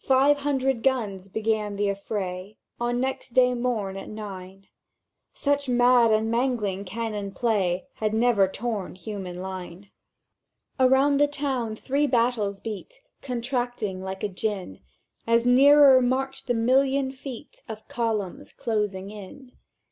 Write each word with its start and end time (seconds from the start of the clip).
"—Five 0.00 0.38
hundred 0.38 0.82
guns 0.82 1.28
began 1.28 1.76
the 1.76 1.88
affray 1.88 2.56
On 2.80 2.98
next 2.98 3.34
day 3.34 3.54
morn 3.54 3.96
at 3.96 4.08
nine; 4.08 4.66
Such 5.32 5.68
mad 5.68 6.10
and 6.10 6.28
mangling 6.28 6.84
cannon 6.84 7.30
play 7.30 7.86
Had 7.94 8.12
never 8.14 8.48
torn 8.48 8.96
human 8.96 9.40
line. 9.40 9.92
"Around 10.80 11.18
the 11.20 11.28
town 11.28 11.76
three 11.76 12.08
battles 12.08 12.58
beat, 12.58 13.00
Contracting 13.22 14.02
like 14.02 14.24
a 14.24 14.28
gin; 14.28 14.80
As 15.24 15.46
nearer 15.46 16.02
marched 16.02 16.48
the 16.48 16.54
million 16.54 17.12
feet 17.12 17.62
Of 17.68 17.86
columns 17.86 18.50
closing 18.50 19.12
in. 19.12 19.52